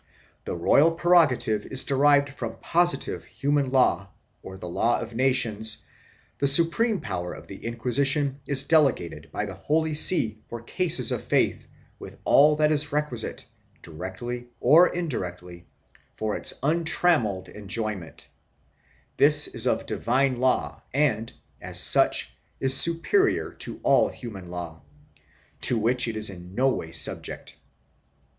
[0.45, 4.09] The royal prerogative is derived from posi tive human law
[4.41, 5.85] or the law of nations;
[6.39, 11.23] the supreme power of the Inquisition is delegated by the Holy See for cases of
[11.23, 11.67] faith
[11.99, 13.45] with all that is requisite,
[13.83, 15.67] directly or indirectly,
[16.15, 18.27] for its untrammelled enjoyment;
[19.17, 21.31] this is of divine law and,
[21.61, 24.81] as such, is superior to all human law,
[25.61, 27.55] to which it is in no way subject.